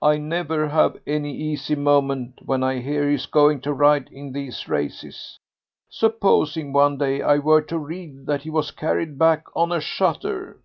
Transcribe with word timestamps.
I 0.00 0.18
never 0.18 0.68
have 0.68 0.98
an 1.04 1.26
easy 1.26 1.74
moment 1.74 2.38
when 2.44 2.62
I 2.62 2.78
hear 2.78 3.10
he's 3.10 3.26
going 3.26 3.60
to 3.62 3.72
ride 3.72 4.08
in 4.12 4.30
these 4.30 4.68
races. 4.68 5.40
Supposing 5.90 6.72
one 6.72 6.96
day 6.96 7.22
I 7.22 7.38
were 7.38 7.62
to 7.62 7.78
read 7.80 8.24
that 8.26 8.42
he 8.42 8.50
was 8.50 8.70
carried 8.70 9.18
back 9.18 9.46
on 9.56 9.72
a 9.72 9.80
shutter." 9.80 10.60